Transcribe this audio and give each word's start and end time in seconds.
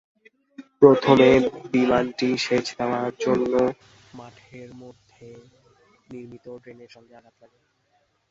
প্রথমে 0.81 1.29
বিমানটি 1.73 2.29
সেচ 2.45 2.65
দেওয়ার 2.77 3.11
জন্য 3.23 3.53
মাঠের 4.13 4.69
মধ্যে 4.81 5.27
নির্মিত 6.09 6.45
ড্রেনের 6.61 6.89
সঙ্গে 6.95 7.13
আঘাত 7.19 7.35
লাগে। 7.41 7.59